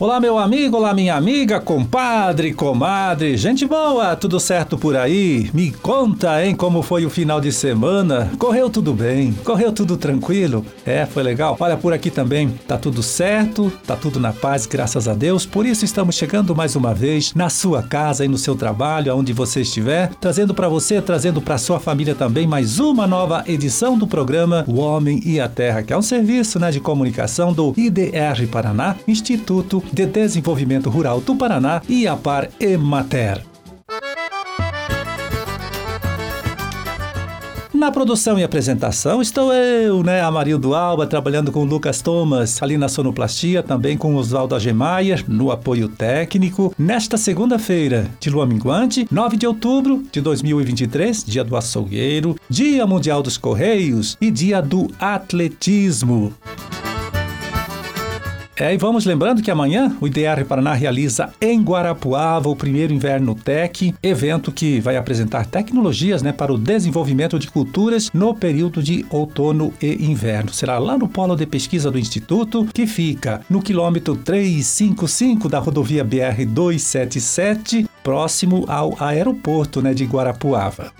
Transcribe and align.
Olá, 0.00 0.18
meu 0.18 0.38
amigo, 0.38 0.78
olá, 0.78 0.94
minha 0.94 1.14
amiga, 1.14 1.60
compadre, 1.60 2.54
comadre, 2.54 3.36
gente 3.36 3.66
boa, 3.66 4.16
tudo 4.16 4.40
certo 4.40 4.78
por 4.78 4.96
aí? 4.96 5.50
Me 5.52 5.70
conta, 5.72 6.42
hein, 6.42 6.54
como 6.54 6.80
foi 6.80 7.04
o 7.04 7.10
final 7.10 7.38
de 7.38 7.52
semana? 7.52 8.32
Correu 8.38 8.70
tudo 8.70 8.94
bem? 8.94 9.34
Correu 9.44 9.70
tudo 9.70 9.98
tranquilo? 9.98 10.64
É, 10.86 11.04
foi 11.04 11.22
legal? 11.22 11.54
Olha, 11.60 11.76
por 11.76 11.92
aqui 11.92 12.10
também 12.10 12.48
tá 12.66 12.78
tudo 12.78 13.02
certo, 13.02 13.70
tá 13.86 13.94
tudo 13.94 14.18
na 14.18 14.32
paz, 14.32 14.64
graças 14.64 15.06
a 15.06 15.12
Deus. 15.12 15.44
Por 15.44 15.66
isso 15.66 15.84
estamos 15.84 16.14
chegando 16.14 16.56
mais 16.56 16.74
uma 16.74 16.94
vez 16.94 17.34
na 17.34 17.50
sua 17.50 17.82
casa 17.82 18.24
e 18.24 18.28
no 18.28 18.38
seu 18.38 18.56
trabalho, 18.56 19.12
aonde 19.12 19.34
você 19.34 19.60
estiver, 19.60 20.12
trazendo 20.18 20.54
para 20.54 20.66
você, 20.66 21.02
trazendo 21.02 21.42
para 21.42 21.58
sua 21.58 21.78
família 21.78 22.14
também 22.14 22.46
mais 22.46 22.78
uma 22.78 23.06
nova 23.06 23.44
edição 23.46 23.98
do 23.98 24.06
programa 24.06 24.64
O 24.66 24.78
Homem 24.78 25.20
e 25.26 25.38
a 25.38 25.46
Terra, 25.46 25.82
que 25.82 25.92
é 25.92 25.98
um 25.98 26.00
serviço, 26.00 26.58
né, 26.58 26.70
de 26.70 26.80
comunicação 26.80 27.52
do 27.52 27.74
IDR 27.76 28.46
Paraná, 28.50 28.96
Instituto 29.06 29.89
de 29.92 30.06
Desenvolvimento 30.06 30.90
Rural 30.90 31.20
do 31.20 31.34
Paraná 31.36 31.82
e 31.88 32.06
a 32.06 32.16
Par 32.16 32.48
Emater. 32.58 33.42
Na 37.80 37.90
produção 37.90 38.38
e 38.38 38.44
apresentação 38.44 39.22
estou 39.22 39.54
eu, 39.54 40.02
né, 40.02 40.20
Amarildo 40.20 40.74
Alba, 40.74 41.06
trabalhando 41.06 41.50
com 41.50 41.64
Lucas 41.64 42.02
Thomas, 42.02 42.62
ali 42.62 42.76
na 42.76 42.90
sonoplastia, 42.90 43.62
também 43.62 43.96
com 43.96 44.14
Oswaldo 44.16 44.54
Agemaia, 44.54 45.18
no 45.26 45.50
apoio 45.50 45.88
técnico. 45.88 46.74
Nesta 46.78 47.16
segunda-feira 47.16 48.06
de 48.20 48.28
lua 48.28 48.44
minguante, 48.44 49.08
9 49.10 49.38
de 49.38 49.46
outubro 49.46 50.02
de 50.12 50.20
2023, 50.20 51.24
dia 51.24 51.42
do 51.42 51.56
açougueiro, 51.56 52.36
dia 52.50 52.86
mundial 52.86 53.22
dos 53.22 53.38
correios 53.38 54.18
e 54.20 54.30
dia 54.30 54.60
do 54.60 54.90
atletismo. 55.00 56.34
É, 58.60 58.74
e 58.74 58.76
vamos 58.76 59.06
lembrando 59.06 59.40
que 59.40 59.50
amanhã 59.50 59.96
o 60.02 60.06
IDR 60.06 60.44
Paraná 60.46 60.74
realiza 60.74 61.30
em 61.40 61.62
Guarapuava 61.62 62.50
o 62.50 62.54
primeiro 62.54 62.92
Inverno 62.92 63.34
Tech, 63.34 63.94
evento 64.02 64.52
que 64.52 64.78
vai 64.80 64.98
apresentar 64.98 65.46
tecnologias 65.46 66.20
né, 66.20 66.30
para 66.30 66.52
o 66.52 66.58
desenvolvimento 66.58 67.38
de 67.38 67.50
culturas 67.50 68.10
no 68.12 68.34
período 68.34 68.82
de 68.82 69.06
outono 69.08 69.72
e 69.80 70.04
inverno. 70.04 70.52
Será 70.52 70.78
lá 70.78 70.98
no 70.98 71.08
polo 71.08 71.36
de 71.36 71.46
pesquisa 71.46 71.90
do 71.90 71.98
Instituto, 71.98 72.66
que 72.66 72.86
fica 72.86 73.40
no 73.48 73.62
quilômetro 73.62 74.14
355 74.14 75.48
da 75.48 75.58
rodovia 75.58 76.04
BR 76.04 76.44
277, 76.46 77.86
próximo 78.04 78.66
ao 78.68 78.94
aeroporto 79.00 79.80
né, 79.80 79.94
de 79.94 80.04
Guarapuava. 80.04 80.92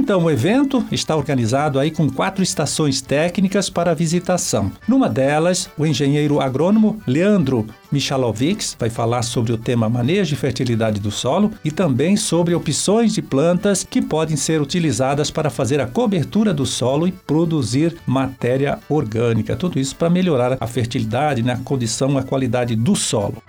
Então, 0.00 0.24
o 0.24 0.30
evento 0.30 0.82
está 0.90 1.14
organizado 1.14 1.78
aí 1.78 1.90
com 1.90 2.08
quatro 2.08 2.42
estações 2.42 3.02
técnicas 3.02 3.68
para 3.68 3.94
visitação. 3.94 4.72
Numa 4.88 5.10
delas, 5.10 5.68
o 5.76 5.84
engenheiro 5.84 6.40
agrônomo 6.40 6.98
Leandro 7.06 7.66
Michalovics 7.92 8.74
vai 8.78 8.88
falar 8.88 9.20
sobre 9.20 9.52
o 9.52 9.58
tema 9.58 9.90
manejo 9.90 10.32
e 10.32 10.38
fertilidade 10.38 11.00
do 11.00 11.10
solo 11.10 11.52
e 11.62 11.70
também 11.70 12.16
sobre 12.16 12.54
opções 12.54 13.12
de 13.12 13.20
plantas 13.20 13.84
que 13.84 14.00
podem 14.00 14.38
ser 14.38 14.62
utilizadas 14.62 15.30
para 15.30 15.50
fazer 15.50 15.82
a 15.82 15.86
cobertura 15.86 16.54
do 16.54 16.64
solo 16.64 17.06
e 17.06 17.12
produzir 17.12 17.94
matéria 18.06 18.78
orgânica. 18.88 19.54
Tudo 19.54 19.78
isso 19.78 19.94
para 19.96 20.08
melhorar 20.08 20.56
a 20.58 20.66
fertilidade, 20.66 21.42
né, 21.42 21.52
a 21.52 21.58
condição, 21.58 22.16
a 22.16 22.22
qualidade 22.22 22.74
do 22.74 22.96
solo. 22.96 23.42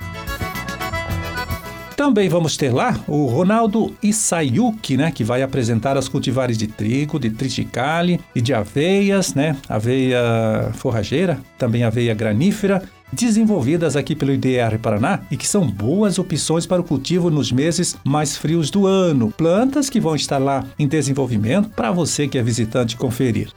Também 2.02 2.28
vamos 2.28 2.58
ter 2.58 2.74
lá 2.74 3.00
o 3.08 3.28
Ronaldo 3.28 3.96
Isayuki, 4.02 4.98
né, 4.98 5.12
que 5.12 5.24
vai 5.24 5.44
apresentar 5.44 5.96
as 5.98 6.10
cultivares 6.10 6.58
de 6.58 6.66
trigo, 6.66 7.20
de 7.20 7.30
triticale 7.30 8.20
e 8.34 8.42
de 8.42 8.56
aveias, 8.56 9.36
né, 9.36 9.56
aveia 9.70 10.72
forrageira, 10.74 11.40
também 11.60 11.84
aveia 11.84 12.16
granífera, 12.16 12.82
desenvolvidas 13.14 13.96
aqui 13.96 14.16
pelo 14.16 14.34
IDR 14.34 14.80
Paraná 14.82 15.20
e 15.30 15.38
que 15.38 15.48
são 15.48 15.68
boas 15.68 16.18
opções 16.18 16.66
para 16.66 16.82
o 16.82 16.84
cultivo 16.84 17.30
nos 17.30 17.52
meses 17.52 17.96
mais 18.04 18.36
frios 18.36 18.72
do 18.72 18.88
ano. 18.88 19.32
Plantas 19.38 19.88
que 19.88 20.00
vão 20.00 20.16
estar 20.16 20.40
lá 20.40 20.66
em 20.80 20.88
desenvolvimento 20.88 21.70
para 21.70 21.92
você 21.92 22.28
que 22.28 22.40
é 22.40 22.42
visitante 22.42 22.98
conferir. 22.98 23.52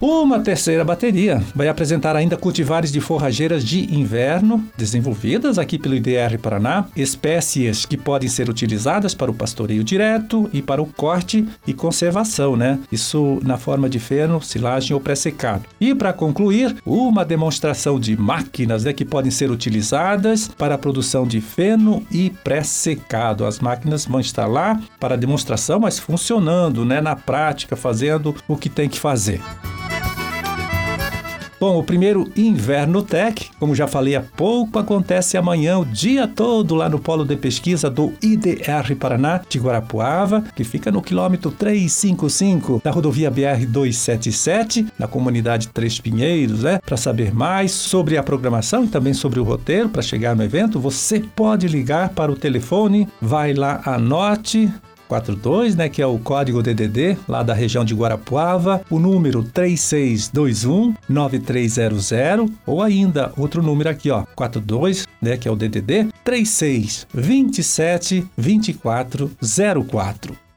Uma 0.00 0.38
terceira 0.38 0.84
bateria 0.84 1.42
vai 1.54 1.68
apresentar 1.68 2.14
ainda 2.14 2.36
cultivares 2.36 2.92
de 2.92 3.00
forrageiras 3.00 3.64
de 3.64 3.92
inverno, 3.92 4.64
desenvolvidas 4.76 5.58
aqui 5.58 5.76
pelo 5.76 5.96
IDR 5.96 6.38
Paraná, 6.40 6.86
espécies 6.94 7.84
que 7.84 7.96
podem 7.96 8.28
ser 8.28 8.48
utilizadas 8.48 9.12
para 9.12 9.30
o 9.30 9.34
pastoreio 9.34 9.82
direto 9.82 10.48
e 10.52 10.62
para 10.62 10.80
o 10.80 10.86
corte 10.86 11.46
e 11.66 11.74
conservação, 11.74 12.56
né? 12.56 12.78
Isso 12.92 13.40
na 13.42 13.56
forma 13.56 13.88
de 13.88 13.98
feno, 13.98 14.40
silagem 14.40 14.94
ou 14.94 15.00
pré-secado. 15.00 15.64
E 15.80 15.92
para 15.94 16.12
concluir, 16.12 16.76
uma 16.86 17.24
demonstração 17.24 17.98
de 17.98 18.16
máquinas 18.16 18.84
né, 18.84 18.92
que 18.92 19.04
podem 19.04 19.32
ser 19.32 19.50
utilizadas 19.50 20.46
para 20.46 20.76
a 20.76 20.78
produção 20.78 21.26
de 21.26 21.40
feno 21.40 22.06
e 22.10 22.30
pré-secado. 22.44 23.44
As 23.44 23.58
máquinas 23.58 24.06
vão 24.06 24.20
estar 24.20 24.46
lá 24.46 24.80
para 25.00 25.16
demonstração, 25.16 25.80
mas 25.80 25.98
funcionando, 25.98 26.84
né, 26.84 27.00
na 27.00 27.16
prática, 27.16 27.74
fazendo 27.74 28.34
o 28.46 28.56
que 28.56 28.68
tem 28.68 28.88
que 28.88 29.00
fazer. 29.00 29.40
Bom, 31.60 31.76
o 31.76 31.82
primeiro 31.82 32.30
Inverno 32.36 33.02
Tech, 33.02 33.50
como 33.58 33.74
já 33.74 33.88
falei 33.88 34.14
há 34.14 34.20
pouco, 34.20 34.78
acontece 34.78 35.36
amanhã 35.36 35.76
o 35.78 35.84
dia 35.84 36.28
todo 36.28 36.76
lá 36.76 36.88
no 36.88 37.00
polo 37.00 37.24
de 37.24 37.36
pesquisa 37.36 37.90
do 37.90 38.12
IDR 38.22 38.94
Paraná 38.96 39.40
de 39.48 39.58
Guarapuava, 39.58 40.44
que 40.54 40.62
fica 40.62 40.92
no 40.92 41.02
quilômetro 41.02 41.50
355 41.50 42.80
da 42.84 42.92
rodovia 42.92 43.28
BR 43.28 43.66
277, 43.66 44.86
na 44.96 45.08
comunidade 45.08 45.66
Três 45.68 45.98
Pinheiros, 45.98 46.62
né? 46.62 46.78
Para 46.78 46.96
saber 46.96 47.34
mais 47.34 47.72
sobre 47.72 48.16
a 48.16 48.22
programação 48.22 48.84
e 48.84 48.88
também 48.88 49.12
sobre 49.12 49.40
o 49.40 49.44
roteiro 49.44 49.88
para 49.88 50.00
chegar 50.00 50.36
no 50.36 50.44
evento, 50.44 50.78
você 50.78 51.18
pode 51.18 51.66
ligar 51.66 52.10
para 52.10 52.30
o 52.30 52.36
telefone, 52.36 53.08
vai 53.20 53.52
lá, 53.52 53.82
anote 53.84 54.72
42, 55.08 55.74
né, 55.74 55.88
que 55.88 56.02
é 56.02 56.06
o 56.06 56.18
código 56.18 56.62
DDD 56.62 57.16
lá 57.26 57.42
da 57.42 57.54
região 57.54 57.84
de 57.84 57.94
Guarapuava, 57.94 58.82
o 58.90 58.98
número 58.98 59.42
3621 59.42 60.94
9300 61.08 62.10
ou 62.66 62.82
ainda 62.82 63.32
outro 63.36 63.62
número 63.62 63.88
aqui, 63.88 64.10
ó, 64.10 64.24
42, 64.36 65.06
né, 65.20 65.36
que 65.36 65.48
é 65.48 65.50
o 65.50 65.56
DDD 65.56 66.08
3627 66.22 68.26
2404. 68.36 70.47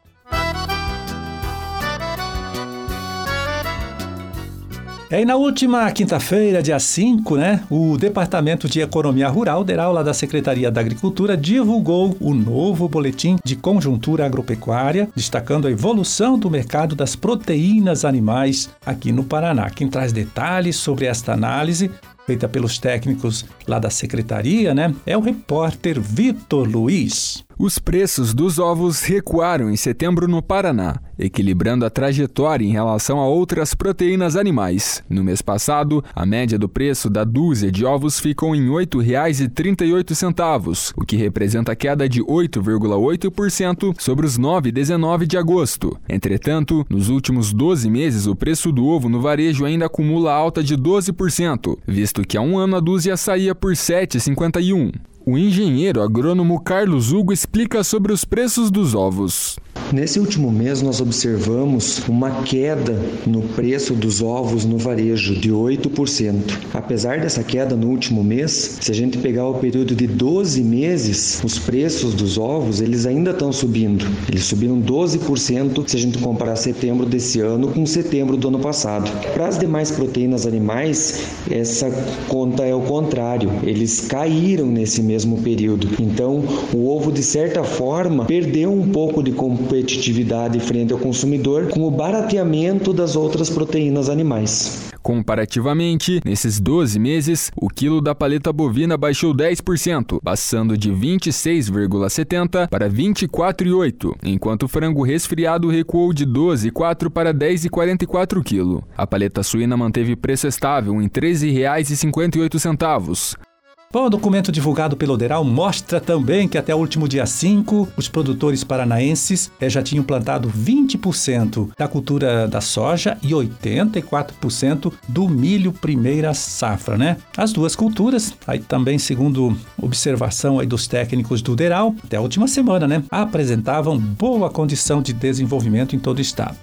É, 5.12 5.24
e 5.24 5.26
na 5.26 5.36
última 5.36 5.92
quinta-feira, 5.92 6.64
dia 6.64 6.80
5, 6.80 7.36
né, 7.36 7.62
o 7.70 7.98
Departamento 7.98 8.70
de 8.70 8.80
Economia 8.80 9.28
Rural, 9.28 9.66
aula 9.78 10.06
da 10.06 10.14
Secretaria 10.14 10.72
da 10.72 10.80
Agricultura, 10.80 11.36
divulgou 11.36 12.16
o 12.22 12.34
novo 12.34 12.88
boletim 12.88 13.36
de 13.44 13.58
conjuntura 13.58 14.26
agropecuária, 14.26 15.10
destacando 15.14 15.68
a 15.68 15.72
evolução 15.72 16.40
do 16.40 16.50
mercado 16.50 16.96
das 16.96 17.14
proteínas 17.14 18.06
animais 18.06 18.70
aqui 18.86 19.12
no 19.12 19.26
Paraná. 19.26 19.70
Quem 19.70 19.90
traz 19.90 20.14
detalhes 20.14 20.78
sobre 20.78 21.08
esta 21.08 21.34
análise 21.34 21.92
feita 22.26 22.48
pelos 22.48 22.78
técnicos 22.78 23.46
lá 23.68 23.80
da 23.80 23.90
secretaria, 23.90 24.74
né? 24.74 24.96
É 25.06 25.18
o 25.18 25.22
repórter 25.22 26.00
Vitor 26.00 26.66
Luiz. 26.66 27.44
Os 27.64 27.78
preços 27.78 28.34
dos 28.34 28.58
ovos 28.58 29.04
recuaram 29.04 29.70
em 29.70 29.76
setembro 29.76 30.28
no 30.28 30.42
Paraná, 30.42 31.00
equilibrando 31.20 31.86
a 31.86 31.92
trajetória 31.92 32.66
em 32.66 32.72
relação 32.72 33.20
a 33.20 33.28
outras 33.28 33.76
proteínas 33.76 34.36
animais. 34.36 35.04
No 35.08 35.24
mês 35.24 35.44
passado, 35.44 36.04
a 36.16 36.26
média 36.26 36.58
do 36.58 36.68
preço 36.68 37.08
da 37.08 37.24
dúzia 37.24 37.72
de 37.72 37.86
ovos 37.86 38.20
ficou 38.20 38.56
em 38.56 38.64
R$ 38.64 38.88
8,38, 38.88 40.94
o 40.98 41.06
que 41.06 41.16
representa 41.16 41.76
queda 41.76 42.10
de 42.10 42.24
8,8% 42.24 43.94
sobre 44.00 44.26
os 44.26 44.40
9,19 44.40 45.28
de 45.28 45.38
agosto. 45.38 45.96
Entretanto, 46.10 46.84
nos 46.90 47.10
últimos 47.10 47.54
12 47.54 47.88
meses, 47.92 48.26
o 48.26 48.36
preço 48.36 48.72
do 48.72 48.88
ovo 48.88 49.08
no 49.08 49.22
varejo 49.22 49.66
ainda 49.66 49.86
acumula 49.86 50.34
alta 50.34 50.64
de 50.64 50.76
12%, 50.76 51.78
visto 51.86 52.24
que 52.24 52.40
há 52.40 52.42
um 52.42 52.58
ano 52.58 52.78
a 52.78 52.80
dúzia 52.80 53.16
saía 53.16 53.54
por 53.54 53.70
R$ 53.70 53.78
7,51. 53.78 55.11
O 55.24 55.38
engenheiro 55.38 56.02
agrônomo 56.02 56.60
Carlos 56.60 57.12
Hugo 57.12 57.32
explica 57.32 57.84
sobre 57.84 58.12
os 58.12 58.26
preços 58.26 58.72
dos 58.72 58.96
ovos. 58.96 59.56
Nesse 59.94 60.22
último 60.22 60.50
mês, 60.50 60.82
nós 60.82 61.02
observamos 61.02 62.02
uma 62.08 62.44
queda 62.44 62.98
no 63.28 63.42
preço 63.42 63.94
dos 63.94 64.22
ovos 64.22 64.64
no 64.64 64.78
varejo 64.78 65.36
de 65.36 65.52
8%. 65.52 66.60
Apesar 66.74 67.20
dessa 67.20 67.44
queda 67.44 67.76
no 67.76 67.90
último 67.90 68.24
mês, 68.24 68.78
se 68.80 68.90
a 68.90 68.96
gente 68.96 69.18
pegar 69.18 69.46
o 69.50 69.56
período 69.56 69.94
de 69.94 70.08
12 70.08 70.64
meses, 70.64 71.42
os 71.44 71.60
preços 71.60 72.14
dos 72.14 72.38
ovos 72.38 72.80
eles 72.80 73.06
ainda 73.06 73.32
estão 73.32 73.52
subindo. 73.52 74.06
Eles 74.30 74.46
subiram 74.46 74.82
12% 74.82 75.84
se 75.86 75.98
a 75.98 76.00
gente 76.00 76.18
comparar 76.20 76.56
setembro 76.56 77.06
desse 77.06 77.42
ano 77.42 77.68
com 77.68 77.86
setembro 77.86 78.38
do 78.38 78.48
ano 78.48 78.60
passado. 78.60 79.12
Para 79.34 79.48
as 79.48 79.60
demais 79.60 79.92
proteínas 79.92 80.48
animais, 80.48 81.26
essa 81.50 81.92
conta 82.30 82.64
é 82.64 82.74
o 82.74 82.80
contrário. 82.80 83.52
Eles 83.62 84.00
caíram 84.00 84.68
nesse 84.68 85.04
mesmo 85.04 85.42
período. 85.42 85.90
Então, 86.00 86.46
o 86.74 86.88
ovo, 86.88 87.12
de 87.12 87.24
certa 87.24 87.62
forma, 87.62 88.24
perdeu 88.24 88.72
um 88.72 88.88
pouco 88.88 89.22
de 89.22 89.34
competitividade 89.34 89.81
competitividade 89.82 90.60
frente 90.60 90.94
ao 90.94 91.00
consumidor 91.00 91.70
com 91.70 91.82
o 91.82 91.92
barateamento 91.92 92.94
das 92.94 93.16
outras 93.16 93.50
proteínas 93.50 94.10
animais. 94.10 94.92
Comparativamente, 95.02 96.22
nesses 96.24 96.60
12 96.60 97.00
meses, 97.00 97.52
o 97.56 97.68
quilo 97.68 98.00
da 98.02 98.14
paleta 98.14 98.54
bovina 98.54 98.96
baixou 98.96 99.34
10%, 99.34 100.20
passando 100.24 100.78
de 100.78 100.92
26,70 100.92 102.70
para 102.70 102.88
24,8, 102.88 104.16
enquanto 104.24 104.64
o 104.64 104.68
frango 104.68 105.02
resfriado 105.02 105.70
recuou 105.70 106.14
de 106.14 106.28
12,4 106.28 107.10
para 107.10 107.34
10,44 107.34 108.44
kg. 108.44 108.84
A 108.96 109.08
paleta 109.08 109.42
suína 109.42 109.76
manteve 109.76 110.16
preço 110.16 110.48
estável 110.48 111.02
em 111.02 111.06
R$ 111.06 111.10
13,58. 111.10 113.51
Bom, 113.92 114.06
o 114.06 114.10
documento 114.10 114.54
divulgado 114.54 114.96
pelo 114.96 115.18
Deral 115.18 115.44
mostra 115.44 116.00
também 116.00 116.48
que 116.48 116.58
até 116.58 116.74
o 116.74 116.78
último 116.78 117.10
dia 117.10 117.26
5, 117.26 117.90
os 117.98 118.08
produtores 118.08 118.64
paranaenses 118.64 119.52
eh, 119.60 119.70
já 119.70 119.84
tinham 119.84 120.02
plantado 120.02 120.50
20% 120.50 121.72
da 121.78 121.90
cultura 121.90 122.48
da 122.48 122.62
soja 122.62 123.18
e 123.22 123.32
84% 123.32 124.94
do 125.10 125.28
milho 125.28 125.74
primeira 125.74 126.34
safra, 126.34 126.98
né? 126.98 127.18
As 127.36 127.52
duas 127.52 127.76
culturas, 127.76 128.34
aí 128.48 128.60
também 128.60 128.98
segundo 128.98 129.58
observação 129.78 130.60
aí 130.60 130.68
dos 130.68 130.88
técnicos 130.88 131.42
do 131.42 131.54
Deral, 131.54 131.94
até 132.02 132.16
a 132.16 132.22
última 132.22 132.48
semana, 132.48 132.88
né, 132.88 133.04
apresentavam 133.12 133.98
boa 133.98 134.50
condição 134.50 135.02
de 135.02 135.12
desenvolvimento 135.12 135.98
em 135.98 136.00
todo 136.00 136.20
o 136.20 136.22
estado. 136.22 136.56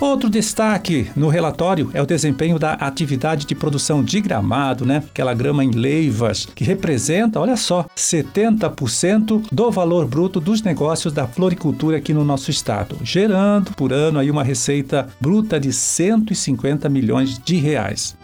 Outro 0.00 0.28
destaque 0.28 1.08
no 1.14 1.28
relatório 1.28 1.90
é 1.94 2.02
o 2.02 2.06
desempenho 2.06 2.58
da 2.58 2.72
atividade 2.74 3.46
de 3.46 3.54
produção 3.54 4.02
de 4.02 4.20
gramado, 4.20 4.84
né? 4.84 5.04
Aquela 5.10 5.32
grama 5.32 5.64
em 5.64 5.70
leivas, 5.70 6.46
que 6.46 6.64
representa, 6.64 7.40
olha 7.40 7.56
só, 7.56 7.86
70% 7.96 9.46
do 9.52 9.70
valor 9.70 10.06
bruto 10.06 10.40
dos 10.40 10.62
negócios 10.62 11.12
da 11.12 11.26
floricultura 11.26 11.96
aqui 11.96 12.12
no 12.12 12.24
nosso 12.24 12.50
estado, 12.50 12.96
gerando 13.02 13.72
por 13.72 13.92
ano 13.92 14.18
aí 14.18 14.30
uma 14.30 14.42
receita 14.42 15.08
bruta 15.20 15.60
de 15.60 15.72
150 15.72 16.88
milhões 16.88 17.38
de 17.38 17.56
reais. 17.56 18.16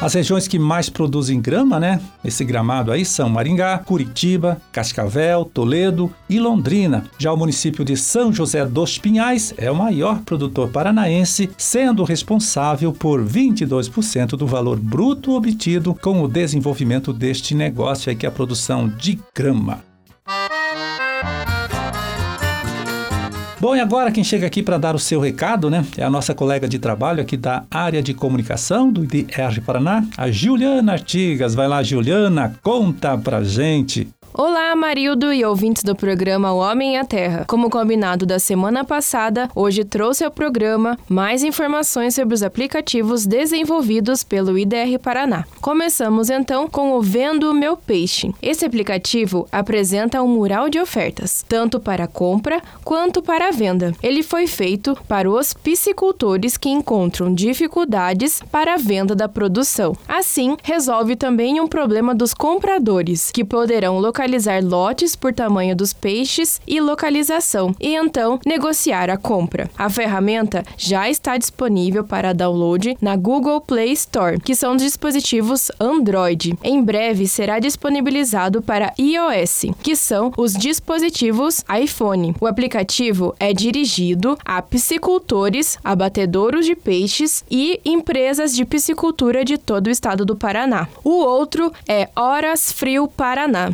As 0.00 0.14
regiões 0.14 0.46
que 0.46 0.60
mais 0.60 0.88
produzem 0.88 1.40
grama, 1.40 1.80
né? 1.80 2.00
Esse 2.24 2.44
gramado 2.44 2.92
aí 2.92 3.04
são 3.04 3.28
Maringá, 3.28 3.78
Curitiba, 3.78 4.60
Cascavel, 4.70 5.44
Toledo 5.44 6.08
e 6.30 6.38
Londrina. 6.38 7.04
Já 7.18 7.32
o 7.32 7.36
município 7.36 7.84
de 7.84 7.96
São 7.96 8.32
José 8.32 8.64
dos 8.64 8.96
Pinhais 8.96 9.52
é 9.58 9.68
o 9.68 9.74
maior 9.74 10.20
produtor 10.20 10.68
paranaense, 10.68 11.50
sendo 11.58 12.04
responsável 12.04 12.92
por 12.92 13.24
22% 13.24 14.36
do 14.36 14.46
valor 14.46 14.78
bruto 14.78 15.32
obtido 15.32 15.92
com 15.92 16.22
o 16.22 16.28
desenvolvimento 16.28 17.12
deste 17.12 17.52
negócio 17.52 18.08
aí 18.08 18.14
que 18.14 18.24
é 18.24 18.28
a 18.28 18.32
produção 18.32 18.88
de 18.88 19.18
grama. 19.34 19.87
Bom, 23.60 23.74
e 23.74 23.80
agora 23.80 24.12
quem 24.12 24.22
chega 24.22 24.46
aqui 24.46 24.62
para 24.62 24.78
dar 24.78 24.94
o 24.94 25.00
seu 25.00 25.18
recado, 25.18 25.68
né? 25.68 25.84
É 25.96 26.04
a 26.04 26.10
nossa 26.10 26.32
colega 26.32 26.68
de 26.68 26.78
trabalho 26.78 27.20
aqui 27.20 27.36
da 27.36 27.64
área 27.68 28.00
de 28.00 28.14
comunicação 28.14 28.88
do 28.88 29.02
IDR 29.02 29.60
Paraná, 29.66 30.04
a 30.16 30.30
Juliana 30.30 30.92
Artigas. 30.92 31.56
Vai 31.56 31.66
lá, 31.66 31.82
Juliana, 31.82 32.54
conta 32.62 33.18
pra 33.18 33.42
gente. 33.42 34.08
Olá, 34.40 34.76
Marildo 34.76 35.32
e 35.32 35.44
ouvintes 35.44 35.82
do 35.82 35.96
programa 35.96 36.52
O 36.52 36.58
Homem 36.58 36.94
e 36.94 36.96
a 36.96 37.04
Terra. 37.04 37.44
Como 37.48 37.68
combinado 37.68 38.24
da 38.24 38.38
semana 38.38 38.84
passada, 38.84 39.50
hoje 39.52 39.82
trouxe 39.82 40.22
ao 40.22 40.30
programa 40.30 40.96
mais 41.08 41.42
informações 41.42 42.14
sobre 42.14 42.36
os 42.36 42.44
aplicativos 42.44 43.26
desenvolvidos 43.26 44.22
pelo 44.22 44.56
IDR 44.56 44.96
Paraná. 45.02 45.44
Começamos 45.60 46.30
então 46.30 46.68
com 46.68 46.92
o 46.92 47.02
Vendo 47.02 47.52
Meu 47.52 47.76
Peixe. 47.76 48.32
Esse 48.40 48.64
aplicativo 48.64 49.48
apresenta 49.50 50.22
um 50.22 50.28
mural 50.28 50.70
de 50.70 50.78
ofertas, 50.78 51.44
tanto 51.48 51.80
para 51.80 52.06
compra 52.06 52.62
quanto 52.84 53.20
para 53.20 53.50
venda. 53.50 53.92
Ele 54.00 54.22
foi 54.22 54.46
feito 54.46 54.96
para 55.08 55.28
os 55.28 55.52
piscicultores 55.52 56.56
que 56.56 56.68
encontram 56.68 57.34
dificuldades 57.34 58.40
para 58.52 58.74
a 58.74 58.78
venda 58.78 59.16
da 59.16 59.28
produção. 59.28 59.96
Assim, 60.06 60.56
resolve 60.62 61.16
também 61.16 61.60
um 61.60 61.66
problema 61.66 62.14
dos 62.14 62.32
compradores, 62.32 63.32
que 63.32 63.44
poderão 63.44 63.98
localizar 63.98 64.27
localizar 64.28 64.62
lotes 64.62 65.16
por 65.16 65.32
tamanho 65.32 65.74
dos 65.74 65.92
peixes 65.92 66.60
e 66.66 66.80
localização, 66.80 67.74
e 67.80 67.94
então 67.94 68.38
negociar 68.44 69.08
a 69.10 69.16
compra. 69.16 69.70
A 69.76 69.88
ferramenta 69.88 70.62
já 70.76 71.08
está 71.08 71.36
disponível 71.36 72.04
para 72.04 72.34
download 72.34 72.96
na 73.00 73.16
Google 73.16 73.60
Play 73.60 73.92
Store, 73.92 74.38
que 74.40 74.54
são 74.54 74.76
dispositivos 74.76 75.70
Android. 75.80 76.56
Em 76.62 76.82
breve 76.82 77.26
será 77.26 77.58
disponibilizado 77.58 78.60
para 78.60 78.92
iOS, 78.98 79.66
que 79.82 79.96
são 79.96 80.32
os 80.36 80.52
dispositivos 80.52 81.64
iPhone. 81.82 82.34
O 82.40 82.46
aplicativo 82.46 83.34
é 83.40 83.52
dirigido 83.52 84.38
a 84.44 84.60
piscicultores, 84.60 85.78
abatedouros 85.82 86.66
de 86.66 86.74
peixes 86.74 87.44
e 87.50 87.80
empresas 87.84 88.54
de 88.54 88.64
piscicultura 88.64 89.44
de 89.44 89.56
todo 89.56 89.86
o 89.86 89.90
estado 89.90 90.24
do 90.24 90.36
Paraná. 90.36 90.86
O 91.02 91.10
outro 91.10 91.72
é 91.88 92.08
Horas 92.14 92.70
Frio 92.70 93.08
Paraná, 93.08 93.72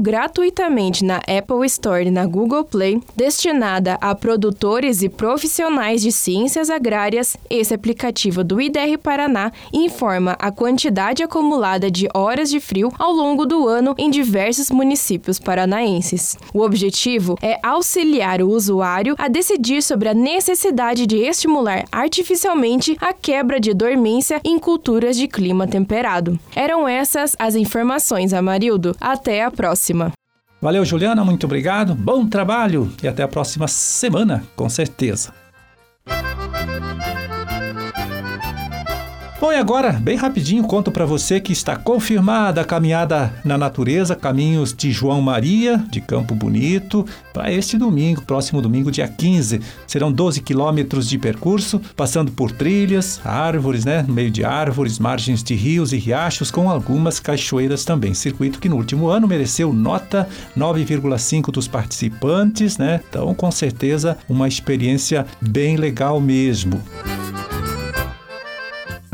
gratuitamente 0.00 1.04
na 1.04 1.16
Apple 1.18 1.64
Store 1.66 2.06
e 2.06 2.10
na 2.10 2.26
Google 2.26 2.64
Play, 2.64 3.00
destinada 3.14 3.96
a 4.00 4.14
produtores 4.14 5.02
e 5.02 5.08
profissionais 5.08 6.02
de 6.02 6.10
ciências 6.10 6.68
agrárias. 6.68 7.36
Esse 7.48 7.74
aplicativo 7.74 8.42
do 8.42 8.60
IDR 8.60 8.98
Paraná 9.02 9.52
informa 9.72 10.36
a 10.38 10.50
quantidade 10.50 11.22
acumulada 11.22 11.90
de 11.90 12.08
horas 12.14 12.50
de 12.50 12.60
frio 12.60 12.92
ao 12.98 13.12
longo 13.12 13.46
do 13.46 13.68
ano 13.68 13.94
em 13.96 14.10
diversos 14.10 14.70
municípios 14.70 15.38
paranaenses. 15.38 16.36
O 16.52 16.60
objetivo 16.60 17.36
é 17.40 17.58
auxiliar 17.62 18.42
o 18.42 18.50
usuário 18.50 19.14
a 19.18 19.28
decidir 19.28 19.82
sobre 19.82 20.08
a 20.08 20.14
necessidade 20.14 21.06
de 21.06 21.18
estimular 21.18 21.84
artificialmente 21.92 22.96
a 23.00 23.12
quebra 23.12 23.60
de 23.60 23.72
dormência 23.72 24.40
em 24.44 24.58
culturas 24.58 25.16
de 25.16 25.28
clima 25.28 25.66
temperado. 25.66 26.38
Eram 26.54 26.88
essas 26.88 27.36
as 27.38 27.54
informações, 27.54 28.32
Amarildo. 28.32 28.96
Até 29.00 29.25
até 29.26 29.42
a 29.42 29.50
próxima. 29.50 30.12
Valeu, 30.62 30.84
Juliana, 30.84 31.24
muito 31.24 31.46
obrigado. 31.46 31.96
Bom 31.96 32.28
trabalho 32.28 32.92
e 33.02 33.08
até 33.08 33.24
a 33.24 33.28
próxima 33.28 33.66
semana, 33.66 34.44
com 34.54 34.68
certeza. 34.68 35.34
Bom, 39.38 39.52
e 39.52 39.56
agora, 39.56 39.92
bem 39.92 40.16
rapidinho, 40.16 40.64
conto 40.64 40.90
para 40.90 41.04
você 41.04 41.38
que 41.38 41.52
está 41.52 41.76
confirmada 41.76 42.62
a 42.62 42.64
caminhada 42.64 43.34
na 43.44 43.58
natureza, 43.58 44.16
caminhos 44.16 44.72
de 44.74 44.90
João 44.90 45.20
Maria, 45.20 45.84
de 45.90 46.00
Campo 46.00 46.34
Bonito, 46.34 47.04
para 47.34 47.52
este 47.52 47.76
domingo, 47.76 48.22
próximo 48.22 48.62
domingo, 48.62 48.90
dia 48.90 49.06
15. 49.06 49.60
Serão 49.86 50.10
12 50.10 50.40
quilômetros 50.40 51.06
de 51.06 51.18
percurso, 51.18 51.82
passando 51.94 52.32
por 52.32 52.50
trilhas, 52.50 53.20
árvores, 53.26 53.84
né? 53.84 54.02
No 54.08 54.14
meio 54.14 54.30
de 54.30 54.42
árvores, 54.42 54.98
margens 54.98 55.42
de 55.42 55.54
rios 55.54 55.92
e 55.92 55.98
riachos, 55.98 56.50
com 56.50 56.70
algumas 56.70 57.20
cachoeiras 57.20 57.84
também. 57.84 58.14
Circuito 58.14 58.58
que 58.58 58.70
no 58.70 58.76
último 58.76 59.08
ano 59.08 59.28
mereceu 59.28 59.70
nota 59.70 60.26
9,5 60.56 61.50
dos 61.52 61.68
participantes, 61.68 62.78
né? 62.78 63.02
Então, 63.06 63.34
com 63.34 63.50
certeza, 63.50 64.16
uma 64.30 64.48
experiência 64.48 65.26
bem 65.42 65.76
legal 65.76 66.18
mesmo. 66.22 66.82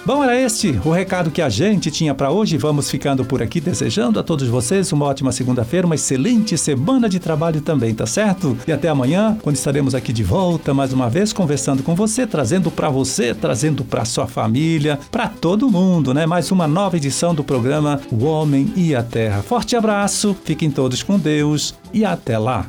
Bom, 0.06 0.22
era 0.22 0.40
este 0.40 0.78
o 0.84 0.92
recado 0.92 1.32
que 1.32 1.42
a 1.42 1.48
gente 1.48 1.90
tinha 1.90 2.14
para 2.14 2.30
hoje. 2.30 2.56
Vamos 2.56 2.88
ficando 2.88 3.24
por 3.24 3.42
aqui, 3.42 3.60
desejando 3.60 4.20
a 4.20 4.22
todos 4.22 4.46
vocês 4.46 4.92
uma 4.92 5.04
ótima 5.04 5.32
segunda-feira, 5.32 5.84
uma 5.84 5.96
excelente 5.96 6.56
semana 6.56 7.08
de 7.08 7.18
trabalho 7.18 7.60
também, 7.60 7.92
tá 7.92 8.06
certo? 8.06 8.56
E 8.68 8.70
até 8.70 8.88
amanhã, 8.88 9.36
quando 9.42 9.56
estaremos 9.56 9.96
aqui 9.96 10.12
de 10.12 10.22
volta 10.22 10.72
mais 10.72 10.92
uma 10.92 11.10
vez 11.10 11.32
conversando 11.32 11.82
com 11.82 11.96
você, 11.96 12.24
trazendo 12.24 12.70
para 12.70 12.88
você, 12.88 13.34
trazendo 13.34 13.82
para 13.82 14.04
sua 14.04 14.28
família, 14.28 14.96
para 15.10 15.26
todo 15.26 15.68
mundo, 15.68 16.14
né? 16.14 16.24
Mais 16.24 16.52
uma 16.52 16.68
nova 16.68 16.96
edição 16.96 17.34
do 17.34 17.42
programa 17.42 18.00
O 18.12 18.26
Homem 18.26 18.72
e 18.76 18.94
a 18.94 19.02
Terra. 19.02 19.42
Forte 19.42 19.74
abraço, 19.74 20.36
fiquem 20.44 20.70
todos 20.70 21.02
com 21.02 21.18
Deus 21.18 21.74
e 21.92 22.04
até 22.04 22.38
lá. 22.38 22.66